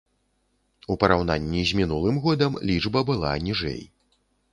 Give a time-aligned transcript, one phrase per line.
[0.93, 3.81] У параўнанні з мінулым годам лічба была ніжэй.